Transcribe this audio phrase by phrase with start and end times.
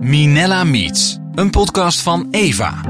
[0.00, 2.80] Minella Meets, een podcast van Eva.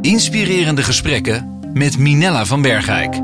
[0.00, 3.14] Inspirerende gesprekken met Minella van Bergijk.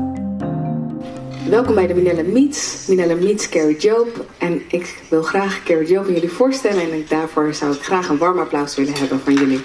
[1.49, 2.85] Welkom bij de Minella Meets.
[2.87, 4.25] Minella Meets Carrie Job.
[4.37, 6.81] En ik wil graag Carrie Job aan jullie voorstellen.
[6.81, 9.61] En ik, daarvoor zou ik graag een warm applaus willen hebben van jullie.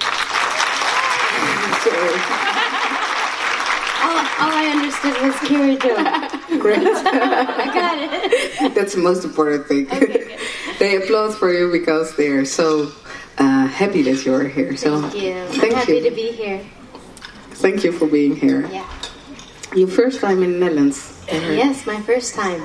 [1.82, 2.20] Sorry.
[4.02, 6.32] All, all I understood was Carrie Joe.
[6.62, 6.82] Great.
[6.82, 8.74] I got it.
[8.74, 9.92] That's the most important thing.
[9.92, 10.36] Okay.
[10.78, 12.88] they applaud for you because they are so
[13.38, 14.76] uh, happy that you're here.
[14.76, 15.46] So Thank you.
[15.61, 16.11] thank I'm happy you.
[16.11, 16.61] to be here.
[17.50, 18.66] Thank you for being here.
[18.66, 18.88] Yeah.
[19.75, 21.25] Your first time in the Netherlands.
[21.29, 22.62] Yes, my first time.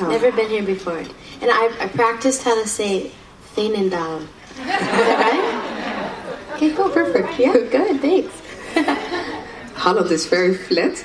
[0.00, 0.08] Oh.
[0.08, 0.98] Never been here before.
[0.98, 3.12] And I, I practiced how to say
[3.54, 4.22] Veenendaal.
[4.22, 6.56] Is that right?
[6.56, 6.90] Okay, cool.
[6.90, 7.38] Perfect.
[7.38, 8.00] Yeah, good.
[8.00, 8.34] Thanks.
[9.74, 11.04] Holland is very flat.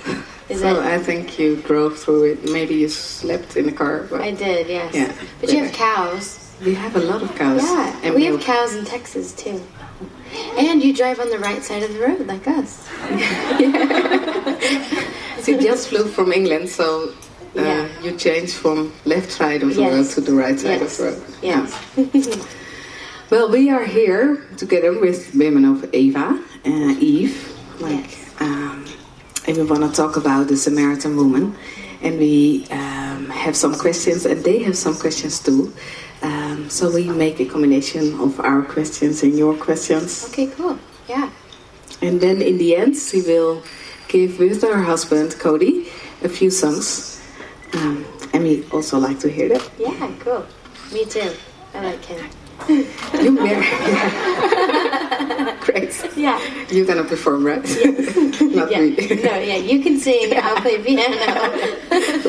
[0.50, 0.86] Is so it?
[0.86, 2.52] I think you drove through it.
[2.52, 4.06] Maybe you slept in the car.
[4.10, 4.94] But I did, yes.
[4.94, 5.14] Yeah.
[5.42, 6.45] But you have cows.
[6.64, 7.62] We have a lot of cows.
[7.64, 9.62] Yeah, and we have cows in Texas too.
[10.58, 12.88] And you drive on the right side of the road like us.
[15.46, 17.10] She just flew from England, so
[17.56, 17.88] uh, Yeah.
[18.02, 19.92] you changed from left side of the Yes.
[19.94, 20.82] road to the right side Yes.
[20.82, 21.22] of the road.
[21.42, 21.74] Yes.
[23.32, 27.36] Well, we are here together with women of Eva, uh, Eve,
[27.80, 28.30] like, Yes.
[28.40, 28.86] um,
[29.48, 31.56] and we want to talk about the Samaritan woman,
[32.04, 35.72] and we um, have some questions, and they have some questions too.
[36.22, 40.26] Um, so we make a combination of our questions and your questions.
[40.30, 40.78] Okay, cool.
[41.08, 41.30] Yeah.
[42.02, 43.64] And then in the end, she will
[44.08, 45.88] give with her husband Cody
[46.24, 47.22] a few songs.
[47.74, 49.70] Um, and we also like to hear that.
[49.78, 50.46] Yeah, cool.
[50.94, 51.32] Me too.
[51.74, 52.30] I like him.
[52.70, 53.66] You married.
[55.62, 55.94] Great.
[56.16, 56.40] Yeah.
[56.70, 57.62] You're gonna perform, right?
[58.42, 58.80] Not yeah.
[58.80, 58.96] me.
[58.96, 60.34] No, yeah, you can sing.
[60.42, 61.16] I'll play piano.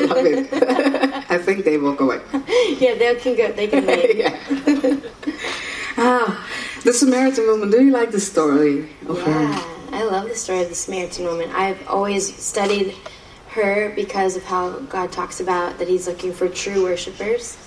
[0.07, 0.96] Love it.
[1.29, 2.21] I think they will go away.
[2.79, 3.51] yeah, they can go.
[3.51, 5.03] They can leave.
[5.97, 6.47] ah,
[6.83, 7.69] the Samaritan woman.
[7.69, 9.31] Do you like the story of her?
[9.31, 11.49] Yeah, I love the story of the Samaritan woman.
[11.51, 12.95] I've always studied
[13.49, 17.57] her because of how God talks about that He's looking for true worshipers,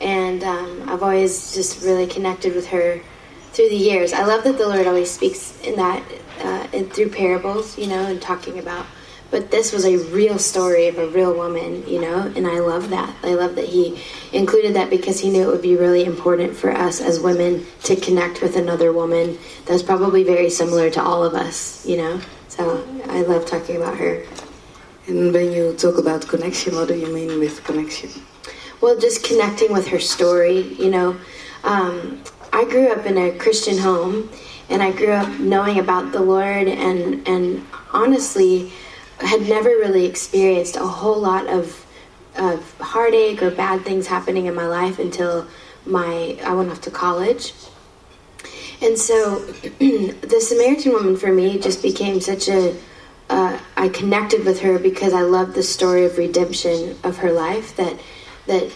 [0.00, 3.00] and um, I've always just really connected with her
[3.52, 4.12] through the years.
[4.12, 6.02] I love that the Lord always speaks in that
[6.40, 8.86] uh, in, through parables, you know, and talking about.
[9.30, 12.90] But this was a real story of a real woman, you know, and I love
[12.90, 13.14] that.
[13.22, 14.00] I love that he
[14.32, 17.96] included that because he knew it would be really important for us as women to
[17.96, 22.20] connect with another woman that's probably very similar to all of us, you know.
[22.48, 24.24] So I love talking about her.
[25.06, 28.10] And when you talk about connection, what do you mean with connection?
[28.80, 31.16] Well, just connecting with her story, you know.
[31.64, 34.30] Um, I grew up in a Christian home,
[34.70, 38.72] and I grew up knowing about the Lord, and and honestly,
[39.20, 41.84] had never really experienced a whole lot of
[42.36, 45.46] of heartache or bad things happening in my life until
[45.86, 47.52] my I went off to college.
[48.82, 49.38] And so,
[49.78, 52.76] the Samaritan woman for me just became such a.
[53.30, 57.76] Uh, I connected with her because I loved the story of redemption of her life.
[57.76, 57.98] That
[58.46, 58.70] that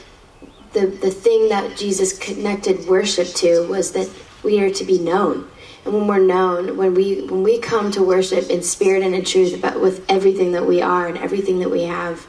[0.72, 4.08] the the thing that Jesus connected worship to was that
[4.42, 5.48] we are to be known.
[5.90, 9.54] When we're known, when we when we come to worship in spirit and in truth,
[9.54, 12.26] about with everything that we are and everything that we have,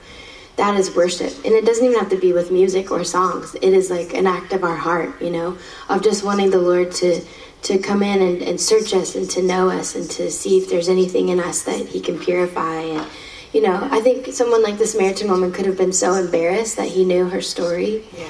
[0.56, 1.34] that is worship.
[1.46, 3.56] And it doesn't even have to be with music or songs.
[3.56, 5.58] It is like an act of our heart, you know,
[5.90, 7.22] of just wanting the Lord to
[7.62, 10.70] to come in and, and search us and to know us and to see if
[10.70, 12.82] there's anything in us that He can purify.
[12.82, 13.08] And
[13.54, 16.88] you know, I think someone like the Samaritan woman could have been so embarrassed that
[16.88, 18.06] he knew her story.
[18.16, 18.30] Yeah.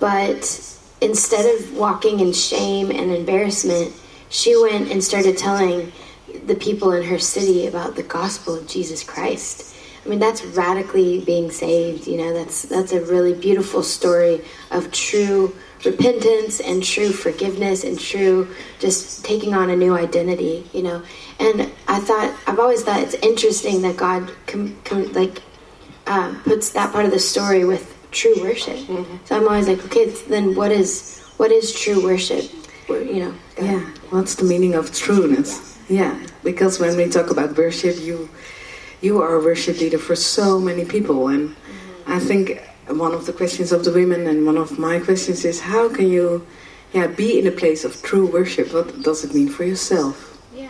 [0.00, 3.94] But instead of walking in shame and embarrassment,
[4.28, 5.92] she went and started telling
[6.46, 9.74] the people in her city about the gospel of Jesus Christ.
[10.04, 12.06] I mean, that's radically being saved.
[12.06, 15.54] You know, that's that's a really beautiful story of true
[15.84, 18.48] repentance and true forgiveness and true
[18.78, 20.68] just taking on a new identity.
[20.72, 21.02] You know,
[21.40, 25.42] and I thought I've always thought it's interesting that God com, com, like
[26.06, 28.78] um, puts that part of the story with true worship.
[29.24, 32.48] So I'm always like, okay, then what is what is true worship?
[32.88, 33.80] You know, Yeah.
[34.10, 35.78] What's the meaning of trueness?
[35.88, 36.14] Yeah.
[36.44, 38.28] Because when we talk about worship, you
[39.00, 41.54] you are a worship leader for so many people, and
[42.06, 45.60] I think one of the questions of the women and one of my questions is
[45.60, 46.46] how can you,
[46.92, 48.72] yeah, be in a place of true worship?
[48.72, 50.40] What does it mean for yourself?
[50.54, 50.68] Yeah.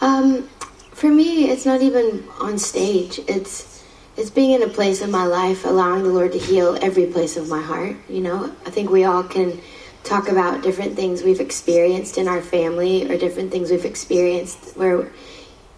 [0.00, 0.48] Um,
[0.92, 3.20] for me, it's not even on stage.
[3.28, 3.84] It's
[4.16, 7.36] it's being in a place in my life, allowing the Lord to heal every place
[7.36, 7.96] of my heart.
[8.08, 9.60] You know, I think we all can
[10.06, 15.10] talk about different things we've experienced in our family or different things we've experienced where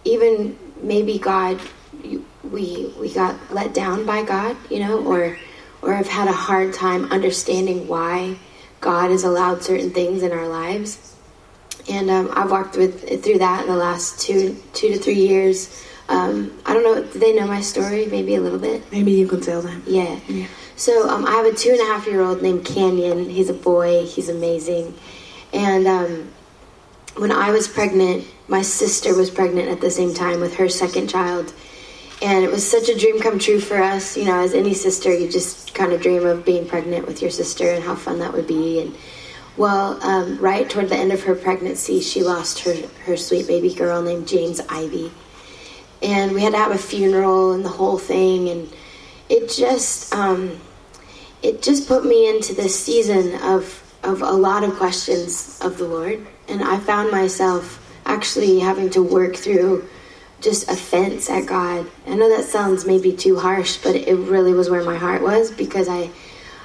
[0.05, 1.59] even maybe God,
[2.43, 5.37] we we got let down by God, you know, or
[5.81, 8.37] or have had a hard time understanding why
[8.81, 11.15] God has allowed certain things in our lives.
[11.89, 15.85] And um, I've walked with through that in the last two two to three years.
[16.07, 17.03] Um, I don't know.
[17.03, 18.07] Do they know my story?
[18.07, 18.91] Maybe a little bit.
[18.91, 19.83] Maybe you can tell them.
[19.85, 20.19] Yeah.
[20.27, 20.47] Yeah.
[20.79, 23.29] So um, I have a two and a half year old named Canyon.
[23.29, 24.05] He's a boy.
[24.05, 24.97] He's amazing.
[25.51, 26.31] And um,
[27.17, 31.09] when I was pregnant, my sister was pregnant at the same time with her second
[31.09, 31.53] child.
[32.21, 34.15] And it was such a dream come true for us.
[34.15, 37.31] You know, as any sister, you just kind of dream of being pregnant with your
[37.31, 38.79] sister and how fun that would be.
[38.79, 38.95] And
[39.57, 42.73] well, um, right toward the end of her pregnancy, she lost her,
[43.03, 45.11] her sweet baby girl named James Ivy.
[46.01, 48.47] And we had to have a funeral and the whole thing.
[48.47, 48.73] And
[49.27, 50.57] it just, um,
[51.41, 55.85] it just put me into this season of, of a lot of questions of the
[55.85, 56.25] Lord.
[56.47, 59.87] And I found myself actually having to work through
[60.41, 61.89] just offense at God.
[62.07, 65.51] I know that sounds maybe too harsh, but it really was where my heart was
[65.51, 66.09] because I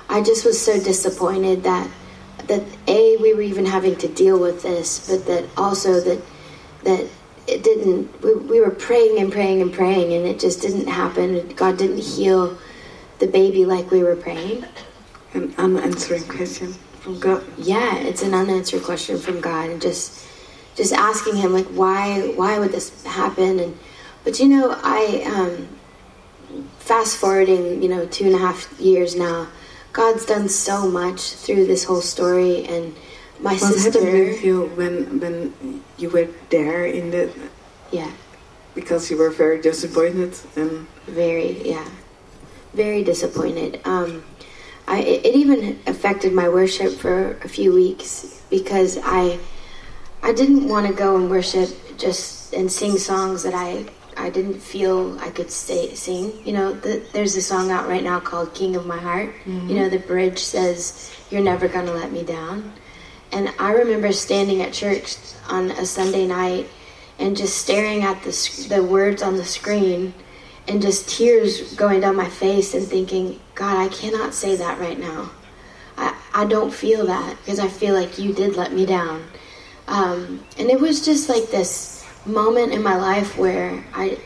[0.09, 1.91] I just was so disappointed that
[2.47, 6.23] that a we were even having to deal with this, but that also that
[6.85, 7.07] that
[7.47, 11.49] it didn't we, we were praying and praying and praying and it just didn't happen.
[11.57, 12.57] God didn't heal
[13.19, 14.65] the baby like we were praying.
[15.35, 17.45] An unanswering question from God.
[17.59, 20.25] Yeah, it's an unanswered question from God and just
[20.75, 23.79] just asking him like why why would this happen and
[24.25, 25.69] but you know i um,
[26.79, 29.47] fast forwarding you know two and a half years now
[29.93, 32.95] god's done so much through this whole story and
[33.41, 37.33] my What sister happened with you when when you were there in the
[37.91, 38.11] yeah
[38.75, 41.89] because you were very disappointed and very yeah
[42.75, 44.25] very disappointed um,
[44.87, 49.39] I, it, even affected my worship for a few weeks because i
[50.25, 51.69] I didn't want to go and worship
[51.99, 53.85] just and sing songs that I
[54.17, 56.33] I didn't feel I could stay, sing.
[56.47, 59.35] You know, the, there's a song out right now called "King of My Heart."
[59.69, 62.73] You know, the bridge says, "You're never gonna let me down."
[63.33, 65.17] And I remember standing at church
[65.49, 66.69] on a Sunday night
[67.19, 70.15] and just staring at the the words on the screen
[70.67, 74.99] and just tears going down my face and thinking, God, I cannot say that right
[74.99, 75.31] now.
[75.97, 79.25] I, I don't feel that because I feel like you did let me down.
[79.87, 84.19] Um, and it was just like this moment in my life where I,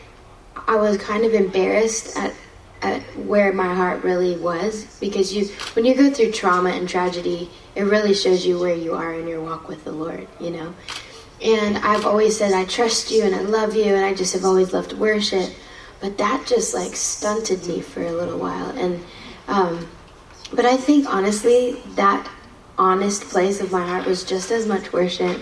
[0.67, 2.33] I was kind of embarrassed at,
[2.81, 7.49] at where my heart really was because you, when you go through trauma and tragedy,
[7.75, 10.73] it really shows you where you are in your walk with the Lord, you know.
[11.41, 14.43] And I've always said I trust you and I love you, and I just have
[14.43, 15.53] always loved worship.
[16.01, 19.03] But that just like stunted me for a little while, and
[19.47, 19.87] um,
[20.53, 22.29] but I think honestly that
[22.77, 25.41] honest place of my heart was just as much worship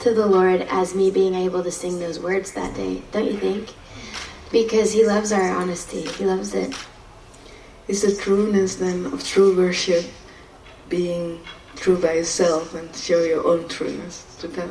[0.00, 3.02] to the Lord as me being able to sing those words that day.
[3.12, 3.72] Don't you think?
[4.50, 6.02] Because He loves our honesty.
[6.02, 6.70] He loves it.
[6.70, 6.86] it.
[7.88, 10.04] is the trueness then of true worship
[10.88, 11.40] being
[11.76, 14.70] true by yourself and show your own trueness to God?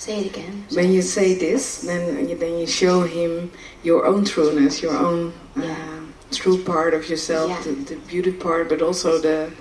[0.00, 0.64] Say it again.
[0.72, 3.52] When you say this, then you, then you show him
[3.82, 6.00] your own trueness, your own uh, Yeah.
[6.30, 7.60] true part of yourself, Yeah.
[7.64, 9.52] the, the beauty part, but also the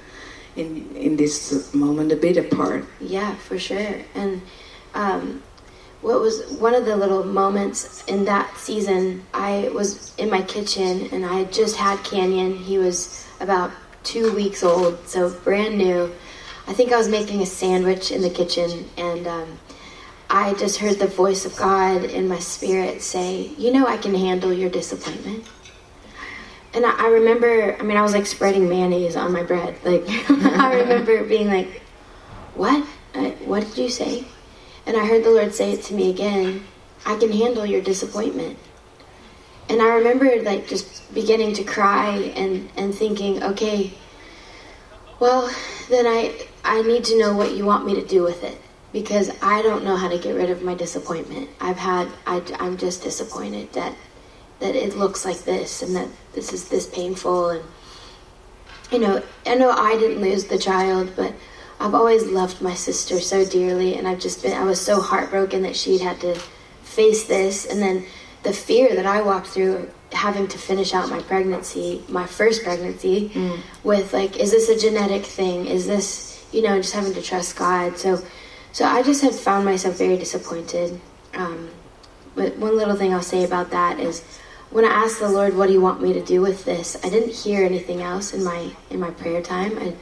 [0.56, 2.86] in in this moment the bitter part.
[3.02, 3.96] Yeah, for sure.
[4.16, 4.42] And
[4.94, 5.44] um,
[6.02, 6.36] what was
[6.68, 9.24] one of the little moments in that season?
[9.34, 12.56] I was in my kitchen and I had just had Canyon.
[12.56, 13.72] He was about
[14.04, 16.10] two weeks old, so brand new.
[16.66, 19.28] I think I was making a sandwich in the kitchen and.
[19.28, 19.50] Um,
[20.32, 24.14] I just heard the voice of God in my spirit say, You know, I can
[24.14, 25.44] handle your disappointment.
[26.72, 29.76] And I, I remember, I mean, I was like spreading mayonnaise on my bread.
[29.84, 31.82] Like, I remember being like,
[32.54, 32.86] What?
[33.16, 34.24] I, what did you say?
[34.86, 36.64] And I heard the Lord say it to me again
[37.06, 38.60] I can handle your disappointment.
[39.68, 43.94] And I remember like just beginning to cry and, and thinking, Okay,
[45.20, 45.52] well,
[45.90, 49.30] then I, I need to know what you want me to do with it because
[49.42, 51.50] I don't know how to get rid of my disappointment.
[51.60, 53.96] I've had, I, I'm just disappointed that,
[54.60, 57.50] that it looks like this and that this is this painful.
[57.50, 57.64] And,
[58.92, 61.34] you know, I know I didn't lose the child, but
[61.80, 63.96] I've always loved my sister so dearly.
[63.96, 66.36] And I've just been, I was so heartbroken that she'd had to
[66.82, 67.66] face this.
[67.66, 68.06] And then
[68.44, 73.30] the fear that I walked through having to finish out my pregnancy, my first pregnancy,
[73.30, 73.60] mm.
[73.84, 75.68] with like, is this a genetic thing?
[75.68, 77.98] Is this, you know, just having to trust God.
[77.98, 78.20] So,
[78.72, 81.00] so I just had found myself very disappointed.
[81.34, 81.70] Um,
[82.36, 84.24] but one little thing I'll say about that is,
[84.70, 87.10] when I asked the Lord, "What do you want me to do with this?" I
[87.10, 89.94] didn't hear anything else in my in my prayer time, I,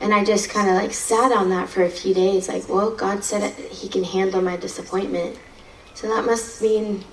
[0.00, 2.48] and I just kind of like sat on that for a few days.
[2.48, 5.38] Like, well, God said He can handle my disappointment,
[5.94, 7.04] so that must mean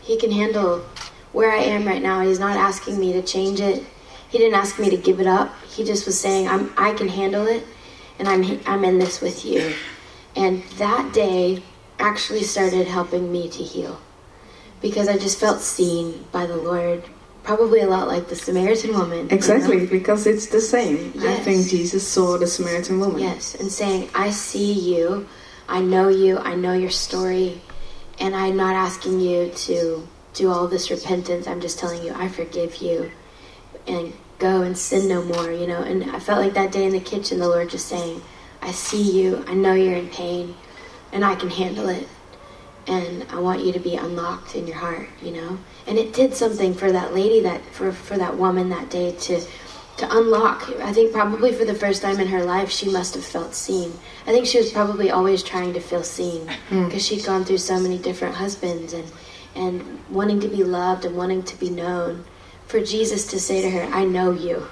[0.00, 0.84] He can handle
[1.32, 2.20] where I am right now.
[2.20, 3.84] He's not asking me to change it.
[4.28, 5.54] He didn't ask me to give it up.
[5.64, 7.64] He just was saying, "I'm I can handle it."
[8.18, 9.74] and I'm I'm in this with you.
[10.36, 11.62] And that day
[11.98, 14.00] actually started helping me to heal
[14.80, 17.04] because I just felt seen by the Lord.
[17.44, 19.28] Probably a lot like the Samaritan woman.
[19.30, 19.90] Exactly, you know?
[19.90, 21.12] because it's the same.
[21.20, 23.20] I think Jesus saw the Samaritan woman.
[23.20, 25.26] Yes, and saying, I see you,
[25.68, 27.60] I know you, I know your story,
[28.20, 31.48] and I'm not asking you to do all this repentance.
[31.48, 33.10] I'm just telling you, I forgive you,
[33.88, 35.82] and go and sin no more, you know.
[35.82, 38.22] And I felt like that day in the kitchen, the Lord just saying,
[38.62, 40.54] I see you, I know you're in pain,
[41.12, 42.08] and I can handle it.
[42.86, 45.58] And I want you to be unlocked in your heart, you know.
[45.86, 49.40] And it did something for that lady that for for that woman that day to
[49.98, 50.68] to unlock.
[50.80, 53.92] I think probably for the first time in her life, she must have felt seen.
[54.26, 56.86] I think she was probably always trying to feel seen hmm.
[56.86, 59.10] because she'd gone through so many different husbands and
[59.54, 62.24] and wanting to be loved and wanting to be known.
[62.66, 64.66] For Jesus to say to her, "I know you,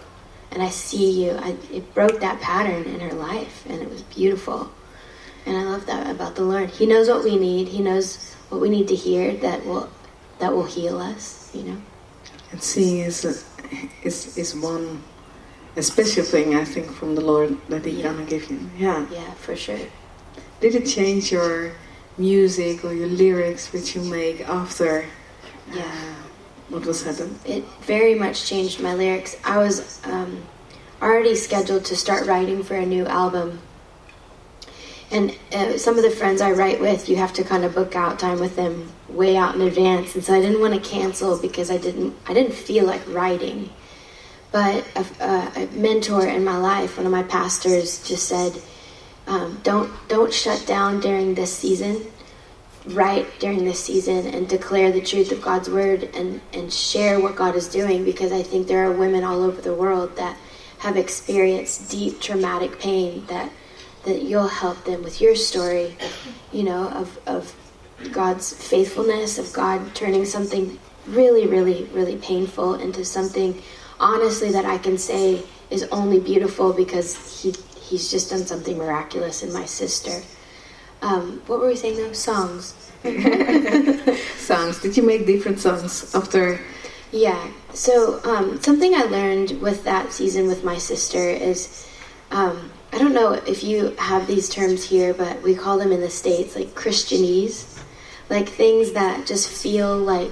[0.52, 4.02] and I see you," I, it broke that pattern in her life, and it was
[4.02, 4.71] beautiful.
[5.47, 6.71] And I love that about the Lord.
[6.71, 7.69] He knows what we need.
[7.69, 9.88] He knows what we need to hear that will
[10.38, 11.50] that will heal us.
[11.54, 11.76] You know.
[12.52, 13.35] And seeing is a,
[14.07, 15.02] is is one
[15.76, 18.12] a special thing I think from the Lord that He Yeah.
[18.12, 18.59] gonna give you.
[18.78, 19.07] Yeah.
[19.11, 19.78] Yeah, for sure.
[20.61, 21.73] Did it change your
[22.19, 25.07] music or your lyrics which you make after
[25.73, 25.83] Yeah.
[25.85, 26.28] uh,
[26.71, 27.39] was happened?
[27.45, 29.37] it very much changed my lyrics.
[29.45, 30.43] I was um,
[31.03, 33.61] already scheduled to start writing for a new album.
[35.11, 37.97] And uh, some of the friends I write with, you have to kind of book
[37.97, 41.37] out time with them way out in advance, and so I didn't want to cancel
[41.41, 43.71] because I didn't I didn't feel like writing.
[44.53, 48.62] But a, a, a mentor in my life, one of my pastors, just said,
[49.27, 52.07] um, "Don't don't shut down during this season
[52.87, 57.37] write during this season and declare the truth of God's word and, and share what
[57.37, 60.37] God is doing because I think there are women all over the world that
[60.79, 63.51] have experienced deep traumatic pain that
[64.05, 65.95] that you'll help them with your story,
[66.53, 67.55] you know, of, of
[68.13, 73.61] God's faithfulness, of God turning something really, really, really painful into something
[73.99, 79.43] honestly that I can say is only beautiful because he he's just done something miraculous
[79.43, 80.23] in my sister.
[81.02, 82.12] Um, what were we saying though?
[82.12, 82.75] Songs.
[84.37, 84.80] Songs.
[84.80, 86.61] Did you make different songs after?
[87.12, 87.50] Yeah.
[87.73, 91.88] So um, something I learned with that season with my sister is
[92.30, 96.00] um, I don't know if you have these terms here, but we call them in
[96.00, 97.80] the states like Christianese,
[98.28, 100.30] like things that just feel like,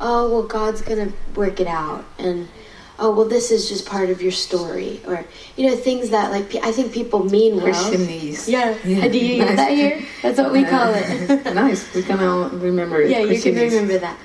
[0.00, 2.48] oh well, God's gonna work it out, and
[3.00, 5.24] oh well, this is just part of your story, or
[5.56, 7.66] you know things that like pe- I think people mean well.
[7.66, 8.46] Christianese.
[8.48, 8.76] Yeah.
[8.84, 9.08] Yeah.
[9.08, 9.56] Do you use Nice.
[9.56, 10.02] that here?
[10.22, 11.54] That's what we call it.
[11.54, 11.92] nice.
[11.94, 13.10] We can all remember it.
[13.10, 14.18] yeah, you can remember that.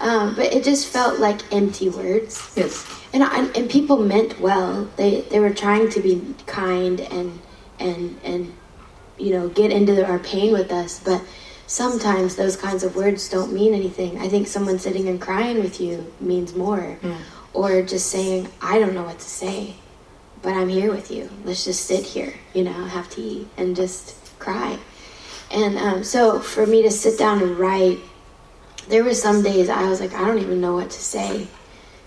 [0.00, 2.52] Um, but it just felt like empty words.
[2.54, 2.84] Yes.
[3.14, 4.84] And, I, and people meant well.
[4.96, 7.40] They they were trying to be kind and
[7.78, 8.52] and and
[9.18, 11.00] you know get into our pain with us.
[11.00, 11.22] But
[11.66, 14.18] sometimes those kinds of words don't mean anything.
[14.18, 16.98] I think someone sitting and crying with you means more,
[17.56, 19.74] or just saying I don't know what to say,
[20.42, 21.30] but I'm here with you.
[21.44, 24.78] Let's just sit here, you know, have tea and just cry.
[25.50, 27.98] And um, so for me to sit down and write,
[28.88, 31.48] there were some days I was like I don't even know what to say.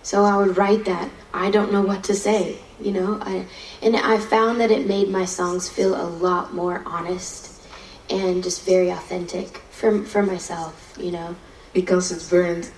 [0.03, 1.09] So I would write that.
[1.33, 3.19] I don't know what to say, you know.
[3.21, 3.45] I,
[3.81, 7.61] and I found that it made my songs feel a lot more honest
[8.09, 11.35] and just very authentic for for myself, you know.
[11.73, 12.71] Because it weren't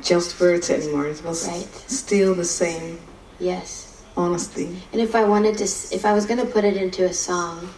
[0.00, 1.06] just words anymore.
[1.06, 1.68] It was Right.
[1.86, 3.00] still the same
[3.38, 3.88] Yes.
[4.16, 4.82] honesty.
[4.92, 7.70] And if I wanted to, if I was going to put it into a song,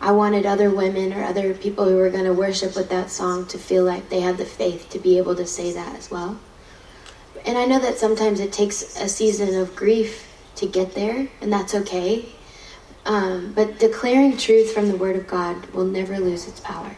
[0.00, 3.46] I wanted other women or other people who were going to worship with that song
[3.46, 6.38] to feel like they had the faith to be able to say that as well.
[7.46, 11.52] And I know that sometimes it takes a season of grief to get there, and
[11.52, 12.26] that's okay.
[13.06, 16.96] Um, but declaring truth from the Word of God will never lose its power.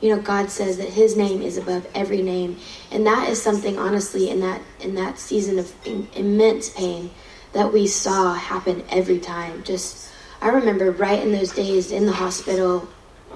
[0.00, 2.58] You know, God says that His name is above every name,
[2.90, 7.10] and that is something, honestly, in that in that season of im- immense pain
[7.52, 9.62] that we saw happen every time.
[9.62, 10.10] Just,
[10.40, 12.88] I remember right in those days in the hospital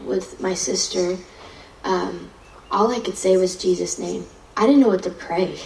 [0.04, 1.16] with my sister,
[1.84, 2.30] um,
[2.70, 4.26] all I could say was Jesus' name.
[4.56, 5.58] I didn't know what to pray.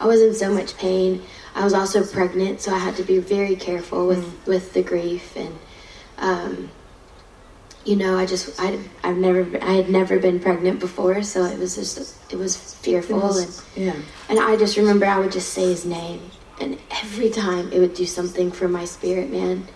[0.00, 1.22] I was in so much pain.
[1.54, 5.36] I was also pregnant, so I had to be very careful with, with the grief
[5.36, 5.58] and.
[6.18, 6.70] Um,
[7.84, 11.58] you know, I just I I've never I had never been pregnant before, so it
[11.58, 13.96] was just it was fearful It was- and yeah.
[14.28, 16.20] and I just remember I would just say his name,
[16.60, 19.66] and every time it would do something for my spirit, man.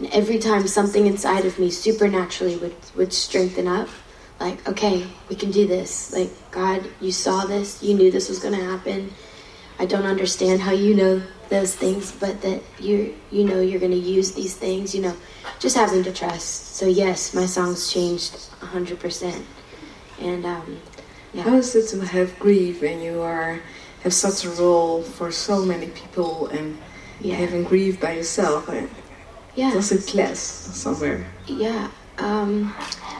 [0.00, 3.88] And every time something inside of me supernaturally would would strengthen up,
[4.40, 6.12] like okay, we can do this.
[6.12, 9.12] Like God, you saw this, you knew this was going to happen.
[9.78, 13.92] I don't understand how you know those things, but that you you know you're going
[13.92, 14.94] to use these things.
[14.94, 15.16] You know,
[15.58, 16.76] just having to trust.
[16.76, 19.44] So yes, my songs changed hundred percent.
[20.20, 20.80] And um,
[21.32, 21.42] yeah.
[21.42, 23.60] how is it to have grief when you are
[24.02, 26.78] have such a role for so many people and
[27.20, 27.34] yeah.
[27.34, 28.70] having grief by yourself?
[29.54, 29.72] Yeah.
[29.72, 31.26] Does it clash somewhere?
[31.46, 31.90] Yeah.
[32.18, 32.74] Um,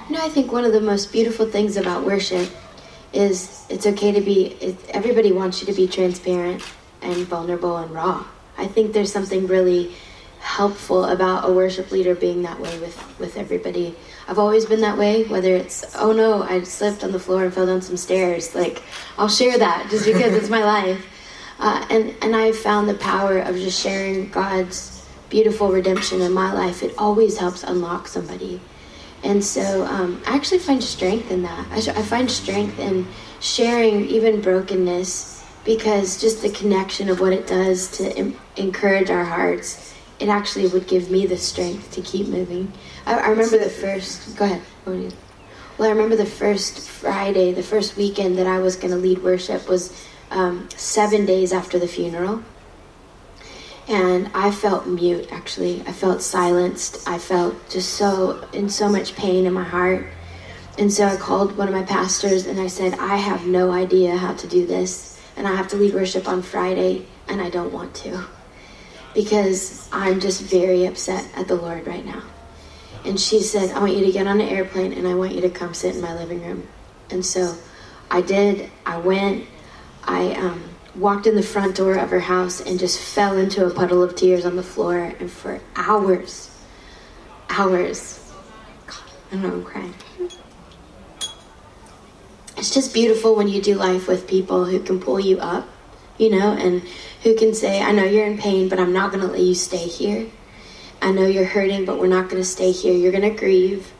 [0.08, 2.48] no, I think one of the most beautiful things about worship
[3.12, 4.56] is it's okay to be.
[4.60, 6.62] It, everybody wants you to be transparent
[7.04, 8.24] and vulnerable and raw.
[8.56, 9.94] I think there's something really
[10.40, 13.94] helpful about a worship leader being that way with, with everybody.
[14.28, 17.52] I've always been that way, whether it's, oh no, I slipped on the floor and
[17.52, 18.54] fell down some stairs.
[18.54, 18.82] Like,
[19.16, 21.04] I'll share that just because it's my life.
[21.58, 26.52] Uh, and, and I found the power of just sharing God's beautiful redemption in my
[26.52, 26.82] life.
[26.82, 28.60] It always helps unlock somebody.
[29.22, 31.66] And so um, I actually find strength in that.
[31.70, 33.06] I, I find strength in
[33.40, 35.33] sharing even brokenness
[35.64, 40.66] because just the connection of what it does to Im- encourage our hearts, it actually
[40.68, 42.72] would give me the strength to keep moving.
[43.06, 44.36] I, I remember the first.
[44.36, 44.62] Go ahead.
[44.86, 49.22] Well, I remember the first Friday, the first weekend that I was going to lead
[49.22, 52.42] worship was um, seven days after the funeral.
[53.88, 55.82] And I felt mute, actually.
[55.82, 57.06] I felt silenced.
[57.08, 60.06] I felt just so, in so much pain in my heart.
[60.78, 64.16] And so I called one of my pastors and I said, I have no idea
[64.16, 67.72] how to do this and I have to lead worship on Friday, and I don't
[67.72, 68.24] want to
[69.14, 72.22] because I'm just very upset at the Lord right now.
[73.04, 75.40] And she said, I want you to get on an airplane and I want you
[75.42, 76.66] to come sit in my living room.
[77.10, 77.56] And so
[78.10, 78.70] I did.
[78.84, 79.46] I went.
[80.04, 80.62] I um,
[80.94, 84.16] walked in the front door of her house and just fell into a puddle of
[84.16, 85.14] tears on the floor.
[85.20, 86.50] And for hours,
[87.48, 88.32] hours,
[88.86, 88.96] God,
[89.30, 89.94] I don't know, I'm crying
[92.64, 95.68] it's just beautiful when you do life with people who can pull you up,
[96.16, 96.80] you know, and
[97.22, 99.54] who can say, I know you're in pain, but I'm not going to let you
[99.54, 100.30] stay here.
[101.02, 102.94] I know you're hurting, but we're not going to stay here.
[102.94, 103.92] You're going to grieve,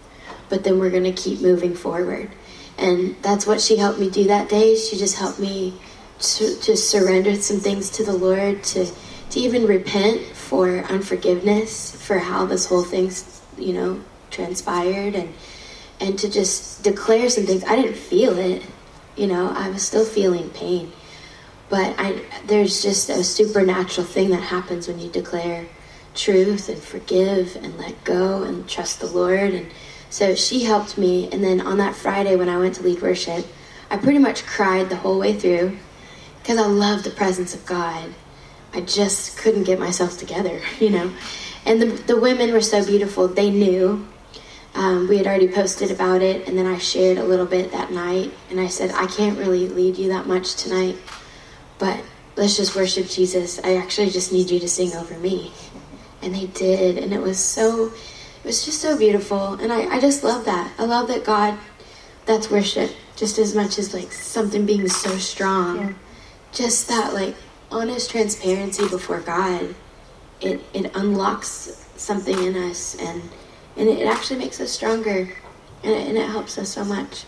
[0.48, 2.30] but then we're going to keep moving forward.
[2.78, 4.76] And that's what she helped me do that day.
[4.76, 5.78] She just helped me
[6.20, 8.86] to, to surrender some things to the Lord, to,
[9.28, 15.16] to even repent for unforgiveness, for how this whole thing's, you know, transpired.
[15.16, 15.34] And,
[16.00, 17.64] and to just declare some things.
[17.64, 18.62] I didn't feel it,
[19.16, 20.92] you know, I was still feeling pain.
[21.68, 25.66] But I, there's just a supernatural thing that happens when you declare
[26.14, 29.54] truth and forgive and let go and trust the Lord.
[29.54, 29.70] And
[30.10, 31.28] so she helped me.
[31.32, 33.46] And then on that Friday when I went to lead worship,
[33.90, 35.78] I pretty much cried the whole way through
[36.42, 38.12] because I love the presence of God.
[38.72, 41.12] I just couldn't get myself together, you know.
[41.66, 43.26] And the, the women were so beautiful.
[43.28, 44.06] They knew
[44.74, 47.92] um, we had already posted about it, and then I shared a little bit that
[47.92, 48.32] night.
[48.50, 50.96] And I said, I can't really lead you that much tonight,
[51.78, 52.00] but
[52.36, 53.60] let's just worship Jesus.
[53.62, 55.52] I actually just need you to sing over me.
[56.22, 59.54] And they did, and it was so, it was just so beautiful.
[59.54, 60.72] And I, I just love that.
[60.78, 61.58] I love that God,
[62.26, 65.78] that's worship just as much as like something being so strong.
[65.78, 65.92] Yeah.
[66.52, 67.36] Just that like
[67.70, 69.74] honest transparency before God,
[70.40, 73.22] it, it unlocks something in us and
[73.76, 75.28] and it actually makes us stronger
[75.82, 77.24] and it, and it helps us so much.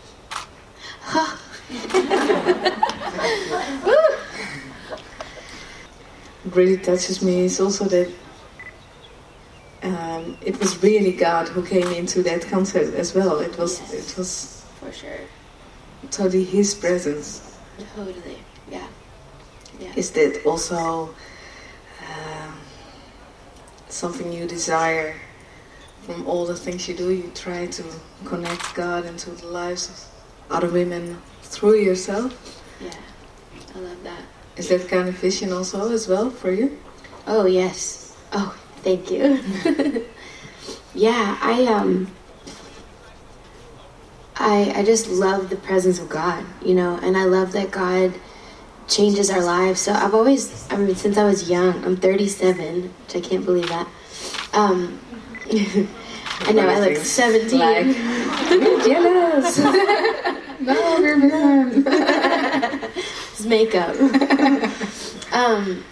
[6.54, 8.10] really touches me is also that
[9.82, 13.40] um, it was really God who came into that concert as well.
[13.40, 13.92] It was yes.
[13.92, 15.20] it was for sure
[16.10, 17.56] totally His presence.
[17.94, 18.38] Totally,
[18.70, 18.86] yeah.
[19.78, 19.92] yeah.
[19.96, 21.14] Is that also
[22.00, 22.52] uh,
[23.88, 25.14] something you desire
[26.06, 27.84] from all the things you do, you try to
[28.24, 32.62] connect God into the lives of other women through yourself.
[32.80, 32.94] Yeah,
[33.74, 34.22] I love that.
[34.56, 36.78] Is that kind of vision also as well for you?
[37.26, 38.16] Oh yes.
[38.32, 39.42] Oh, thank you.
[40.94, 42.12] yeah, I um
[44.36, 48.14] I I just love the presence of God, you know, and I love that God
[48.86, 49.80] changes our lives.
[49.80, 53.68] So I've always I mean since I was young, I'm 37, which I can't believe
[53.70, 53.88] that.
[54.52, 55.00] Um
[55.50, 57.58] I know, I look 17.
[57.58, 57.86] Like,
[58.84, 59.58] jealous.
[60.60, 61.84] no, man.
[63.32, 63.96] it's makeup.
[65.32, 65.84] um,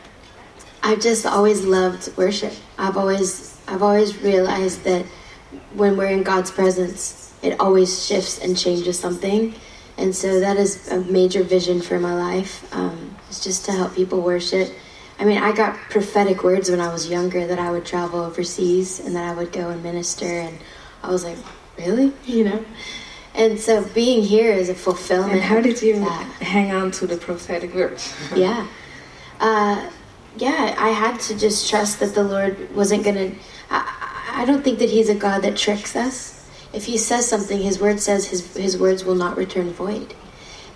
[0.83, 2.53] I've just always loved worship.
[2.79, 5.07] I've always, I've always realized that
[5.75, 9.55] when we're in God's presence, it always shifts and changes something.
[9.97, 12.69] And so that is a major vision for my life.
[12.75, 14.75] Um, it's just to help people worship
[15.19, 19.01] I mean, I got prophetic words when I was younger that I would travel overseas
[19.01, 20.59] and that I would go and minister, and
[21.03, 21.39] I was like,
[21.79, 22.13] really?
[22.25, 22.65] You know?
[23.35, 25.33] And so being here is a fulfillment.
[25.33, 28.15] And how did you hang on to the prophetic words?
[28.37, 28.69] yeah.
[29.41, 29.91] Uh,
[30.37, 33.39] yeah, I had to just trust that the Lord wasn't going to.
[33.71, 36.49] I don't think that He's a God that tricks us.
[36.73, 40.15] If He says something, His word says His, his words will not return void.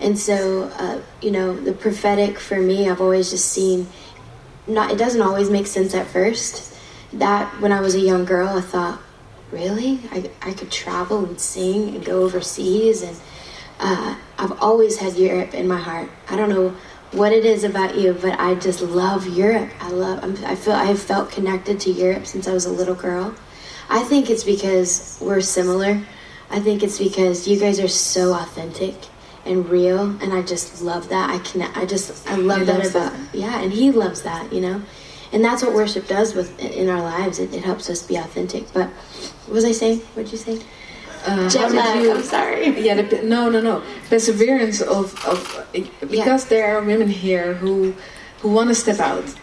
[0.01, 3.89] And so, uh, you know, the prophetic for me, I've always just seen.
[4.69, 6.77] Not, it doesn't always make sense at first.
[7.15, 9.01] That when I was a young girl, I thought,
[9.51, 13.17] really, I, I could travel and sing and go overseas, and
[13.81, 16.11] uh, I've always had Europe in my heart.
[16.29, 16.77] I don't know
[17.13, 19.71] what it is about you, but I just love Europe.
[19.81, 20.23] I love.
[20.23, 23.35] I'm, I feel I have felt connected to Europe since I was a little girl.
[23.89, 26.03] I think it's because we're similar.
[26.51, 28.95] I think it's because you guys are so authentic
[29.49, 31.31] and real, and I just love that.
[31.31, 31.63] I can.
[31.63, 33.35] I just I love that about that.
[33.35, 34.53] yeah, and he loves that.
[34.53, 34.83] You know,
[35.33, 37.39] and that's what worship does with in our lives.
[37.39, 38.73] It, it helps us be authentic.
[38.73, 40.01] But what was I saying?
[40.15, 40.61] What did you say?
[41.27, 42.03] Uh, Jet lag.
[42.03, 42.69] You, I'm sorry.
[42.81, 43.83] Yeah, the, no, no, no.
[44.09, 45.69] Perseverance of of
[46.01, 46.49] because yeah.
[46.49, 47.95] there are women here who
[48.41, 49.35] who want to step out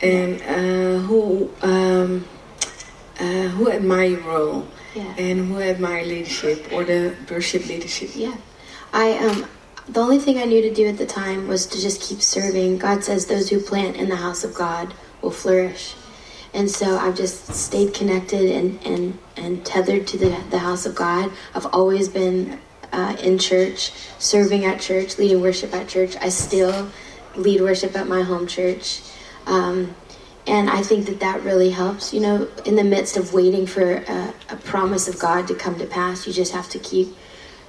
[0.00, 2.24] and uh, who um,
[3.18, 5.14] uh, who admire your role yeah.
[5.18, 8.10] and who admire leadership or the worship leadership.
[8.14, 8.36] Yeah,
[8.94, 9.46] I um.
[9.86, 12.78] The only thing I knew to do at the time was to just keep serving.
[12.78, 15.94] God says those who plant in the house of God will flourish.
[16.54, 20.94] And so I've just stayed connected and, and, and tethered to the, the house of
[20.94, 21.30] God.
[21.54, 22.58] I've always been
[22.92, 26.16] uh, in church, serving at church, leading worship at church.
[26.20, 26.88] I still
[27.36, 29.02] lead worship at my home church.
[29.46, 29.94] Um,
[30.46, 32.14] and I think that that really helps.
[32.14, 35.76] You know, in the midst of waiting for a, a promise of God to come
[35.78, 37.14] to pass, you just have to keep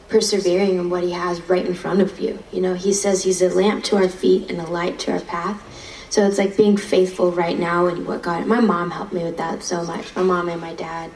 [0.10, 2.40] persevering in what He has right in front of you.
[2.52, 5.22] You know, He says He's a lamp to our feet and a light to our
[5.22, 5.62] path.
[6.10, 8.46] So it's like being faithful right now and what God.
[8.46, 10.16] My mom helped me with that so much.
[10.16, 11.12] My mom and my dad.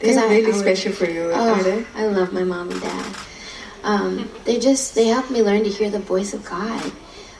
[0.00, 3.16] They're I, really I special for you, oh, I love my mom and dad.
[3.82, 6.92] Um, they just they helped me learn to hear the voice of God.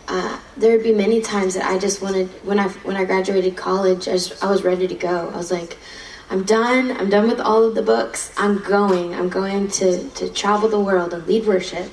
[0.09, 3.57] Uh, there would be many times that I just wanted when I when I graduated
[3.57, 5.31] college, I, just, I was ready to go.
[5.33, 5.77] I was like,
[6.31, 6.91] I'm done.
[6.93, 8.33] I'm done with all of the books.
[8.37, 9.15] I'm going.
[9.15, 11.91] I'm going to to travel the world and lead worship.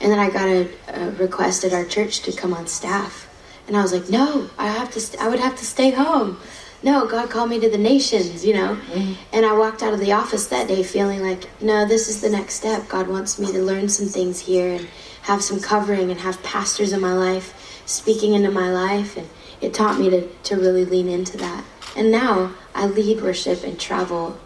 [0.00, 3.28] And then I got a, a request at our church to come on staff.
[3.66, 5.00] And I was like, no, I have to.
[5.00, 6.38] St- I would have to stay home.
[6.84, 8.74] No, God called me to the nations, you know.
[8.74, 9.12] Mm-hmm.
[9.32, 12.30] And I walked out of the office that day feeling like, no, this is the
[12.30, 12.88] next step.
[12.88, 14.88] God wants me to learn some things here and
[15.22, 19.16] have some covering and have pastors in my life speaking into my life.
[19.16, 19.28] And
[19.60, 21.64] it taught me to, to really lean into that.
[21.96, 24.38] And now I lead worship and travel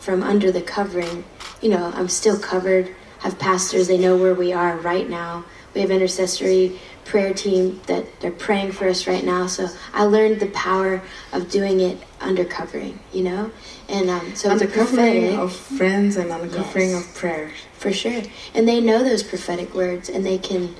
[0.00, 1.24] from under the covering.
[1.60, 5.44] You know, I'm still covered, have pastors, they know where we are right now.
[5.74, 9.46] We have intercessory prayer team that they're praying for us right now.
[9.46, 13.50] So I learned the power of doing it under covering, you know,
[13.88, 17.50] and um, so under covering of friends and under covering yes, of prayer.
[17.74, 18.22] for sure.
[18.54, 20.74] And they know those prophetic words, and they can.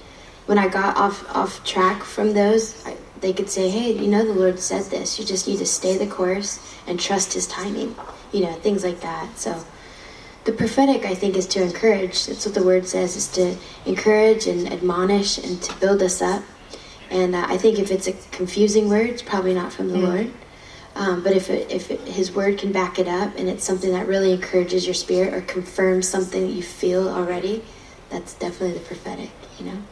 [0.46, 4.24] When I got off off track from those, I, they could say, "Hey, you know,
[4.24, 5.18] the Lord said this.
[5.18, 7.94] You just need to stay the course and trust His timing."
[8.32, 9.38] You know, things like that.
[9.38, 9.64] So
[10.44, 12.26] the prophetic, I think, is to encourage.
[12.26, 16.42] That's what the word says, is to encourage and admonish and to build us up.
[17.10, 20.02] And uh, I think if it's a confusing word, it's probably not from the mm.
[20.02, 20.32] Lord.
[20.96, 23.92] Um, but if it, if it, His word can back it up, and it's something
[23.92, 27.64] that really encourages your spirit or confirms something that you feel already,
[28.10, 29.30] that's definitely the prophetic.
[29.58, 29.82] You know.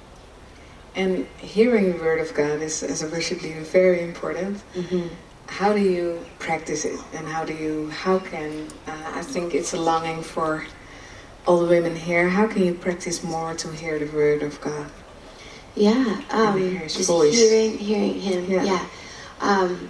[0.95, 4.63] And hearing the word of God is, as a worship leader, very important.
[4.75, 5.09] Mm-hmm.
[5.47, 6.99] How do you practice it?
[7.15, 10.65] And how do you how can uh, i think it's a longing for
[11.47, 12.29] all the women here.
[12.29, 14.91] How can you practice more to hear the word of god?
[15.75, 17.35] Yeah um, just voice.
[17.35, 18.87] hearing hearing him yeah, yeah.
[19.41, 19.89] Um,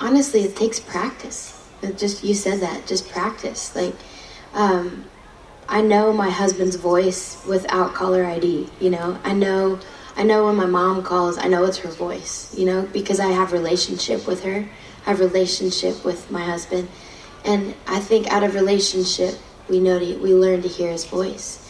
[0.00, 1.60] honestly it takes practice.
[1.82, 3.74] It just you said that just practice.
[3.76, 3.94] Like
[4.52, 5.04] um,
[5.68, 9.18] i know my husband's voice without caller id you know?
[9.24, 9.78] I know
[10.16, 13.26] i know when my mom calls i know it's her voice you know because i
[13.26, 14.68] have relationship with her
[15.06, 16.88] I have relationship with my husband.
[17.44, 19.34] And I think out of relationship,
[19.68, 21.60] we know to, we learn to hear his voice.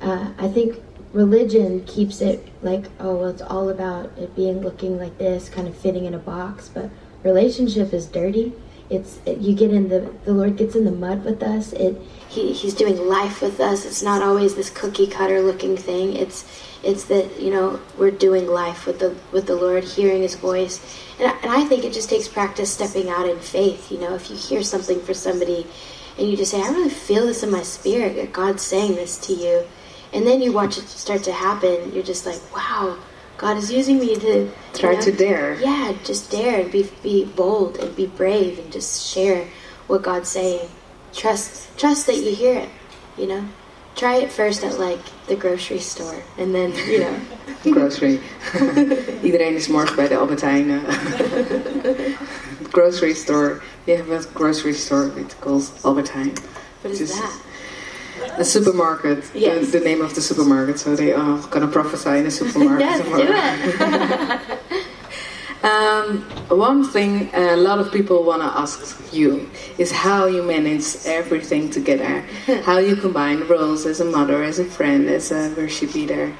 [0.00, 4.98] Uh, I think religion keeps it like, oh, well, it's all about it being looking
[4.98, 6.68] like this, kind of fitting in a box.
[6.68, 6.90] But
[7.22, 8.52] relationship is dirty.
[8.90, 11.72] It's it, you get in the the Lord gets in the mud with us.
[11.72, 11.96] It
[12.28, 13.86] he, he's doing life with us.
[13.86, 16.14] It's not always this cookie cutter looking thing.
[16.14, 16.44] It's
[16.82, 20.80] it's that you know we're doing life with the with the Lord, hearing His voice,
[21.18, 23.90] and I, and I think it just takes practice stepping out in faith.
[23.90, 25.66] You know, if you hear something for somebody,
[26.18, 29.16] and you just say, "I really feel this in my spirit that God's saying this
[29.18, 29.64] to you,"
[30.12, 32.96] and then you watch it start to happen, you're just like, "Wow."
[33.38, 35.54] God is using me to try know, to dare.
[35.54, 39.48] Yeah, just dare and be be bold and be brave and just share
[39.88, 40.68] what God's saying.
[41.12, 42.68] Trust trust that you hear it,
[43.16, 43.44] you know.
[43.94, 47.14] Try it first at like the grocery store, and then you know.
[47.70, 48.20] Grocery.
[49.22, 50.70] Iedereen is morgen bij de Albert Heijn.
[50.70, 50.78] uh,
[52.72, 53.60] grocery store.
[53.84, 55.10] We have a grocery store.
[55.16, 56.32] It calls Albert Heijn.
[56.80, 57.40] What is Just- that?
[58.38, 59.24] A supermarket.
[59.34, 59.70] Yes.
[59.70, 60.78] The, the name of the supermarket.
[60.78, 62.80] So they are gonna prophesy in a supermarket.
[62.88, 63.26] yes, tomorrow.
[63.26, 64.40] do it.
[65.62, 69.48] Um, one thing a lot of people want to ask you
[69.78, 72.20] is how you manage everything together.
[72.64, 76.34] how you combine roles as a mother, as a friend, as a worship leader.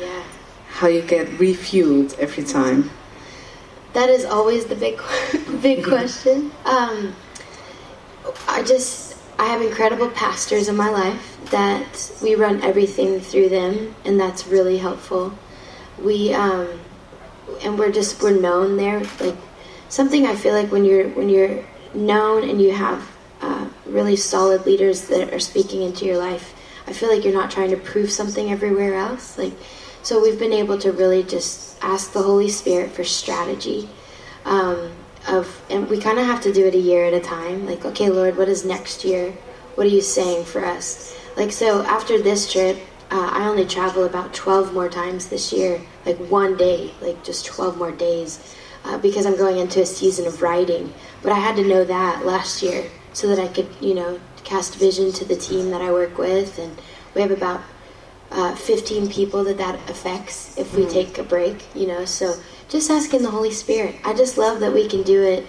[0.00, 0.22] yeah.
[0.70, 2.90] How you get refueled every time.
[3.92, 5.00] That is always the big,
[5.62, 6.50] big question.
[6.64, 7.14] Um,
[8.48, 13.94] I just, I have incredible pastors in my life that we run everything through them,
[14.06, 15.34] and that's really helpful.
[15.98, 16.80] We, um,
[17.62, 19.00] and we're just we're known there.
[19.20, 19.36] Like
[19.88, 23.08] something I feel like when you're when you're known and you have
[23.40, 26.54] uh, really solid leaders that are speaking into your life,
[26.86, 29.38] I feel like you're not trying to prove something everywhere else.
[29.38, 29.54] Like
[30.02, 33.88] so, we've been able to really just ask the Holy Spirit for strategy.
[34.44, 34.90] Um,
[35.28, 37.66] of and we kind of have to do it a year at a time.
[37.66, 39.32] Like, okay, Lord, what is next year?
[39.74, 41.16] What are you saying for us?
[41.36, 42.78] Like, so after this trip,
[43.12, 47.44] uh, I only travel about 12 more times this year, like one day, like just
[47.44, 50.94] 12 more days, uh, because I'm going into a season of writing.
[51.22, 54.76] But I had to know that last year so that I could, you know, cast
[54.76, 56.58] vision to the team that I work with.
[56.58, 56.80] And
[57.14, 57.60] we have about
[58.30, 62.06] uh, 15 people that that affects if we take a break, you know.
[62.06, 63.94] So just asking the Holy Spirit.
[64.06, 65.44] I just love that we can do it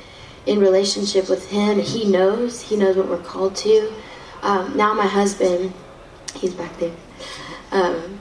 [0.45, 1.80] in relationship with Him.
[1.80, 3.93] He knows, He knows what we're called to.
[4.41, 5.71] Um, now, my husband,
[6.36, 6.91] he's back there.
[7.73, 8.19] Um,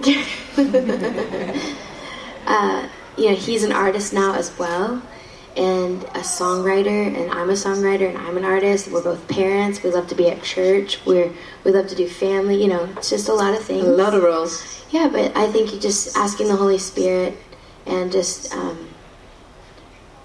[2.46, 5.00] uh, you know, he's an artist now as well,
[5.56, 8.88] and a songwriter, and I'm a songwriter, and I'm an artist.
[8.88, 9.84] We're both parents.
[9.84, 10.98] We love to be at church.
[11.06, 11.32] We're
[11.62, 12.60] we love to do family.
[12.60, 13.86] You know, it's just a lot of things.
[13.86, 14.84] A lot of roles.
[14.90, 17.36] Yeah, but I think you just asking the Holy Spirit
[17.86, 18.88] and just um,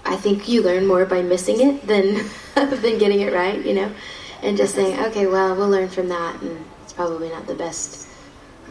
[0.04, 3.94] I think you learn more by missing it than than getting it right, you know,
[4.42, 8.03] and just saying, okay, well, we'll learn from that, and it's probably not the best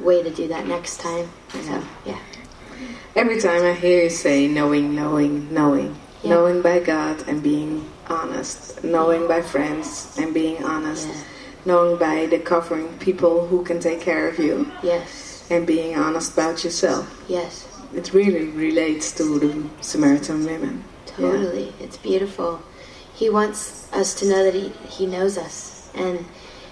[0.02, 1.30] way to do that next time.
[1.52, 2.20] So yeah,
[3.16, 6.32] Every time I hear you say knowing, knowing, knowing, Yeah.
[6.32, 11.14] knowing by God and being honest, knowing by friends and being honest, Yeah.
[11.66, 16.34] knowing by the covering people who can take care of you, yes, and being honest
[16.34, 17.06] about yourself.
[17.28, 20.84] yes, It really relates to the Samaritan women.
[21.20, 21.28] Yeah.
[21.30, 21.74] totally.
[21.80, 22.60] It's beautiful.
[23.14, 26.26] He wants us to know that he he knows us, and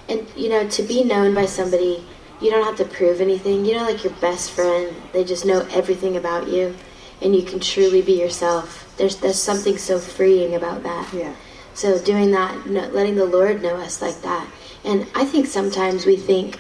[0.10, 2.04] and you know to be known by somebody.
[2.42, 3.66] You don't have to prove anything.
[3.66, 6.76] You know, like your best friend, they just know everything about you,
[7.22, 8.94] and you can truly be yourself.
[8.98, 11.14] There's there's something so freeing about that.
[11.14, 11.36] Yeah.
[11.74, 14.48] So doing that, letting the Lord know us like that,
[14.84, 16.60] and I think sometimes we think,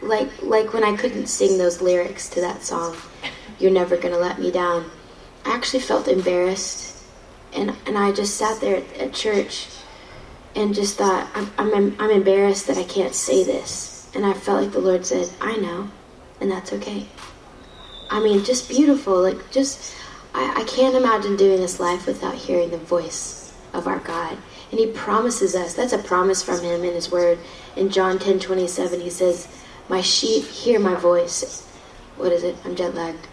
[0.00, 2.96] like like when I couldn't sing those lyrics to that song,
[3.58, 4.90] "You're never gonna let me down,"
[5.44, 7.02] I actually felt embarrassed,
[7.52, 9.66] and and I just sat there at, at church,
[10.54, 14.62] and just thought, I'm, I'm I'm embarrassed that I can't say this, and I felt
[14.62, 15.90] like the Lord said, "I know,
[16.40, 17.06] and that's okay."
[18.10, 19.22] I mean, just beautiful.
[19.22, 19.94] Like, just,
[20.34, 24.36] I, I can't imagine doing this life without hearing the voice of our God.
[24.70, 27.38] And He promises us, that's a promise from Him in His Word.
[27.76, 29.46] In John 10 27, He says,
[29.88, 31.66] My sheep hear my voice.
[32.16, 32.56] What is it?
[32.64, 33.28] I'm jet lagged.